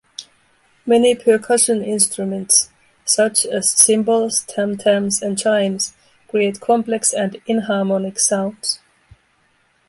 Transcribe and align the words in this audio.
Many 0.83 1.13
percussion 1.13 1.83
instruments, 1.83 2.71
such 3.05 3.45
as 3.45 3.69
cymbals, 3.69 4.43
tam-tams, 4.45 5.21
and 5.21 5.37
chimes, 5.37 5.93
create 6.27 6.59
complex 6.59 7.13
and 7.13 7.35
inharmonic 7.45 8.17
sounds. 8.17 8.79